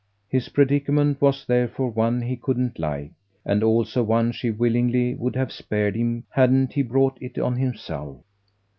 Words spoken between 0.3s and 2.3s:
predicament was therefore one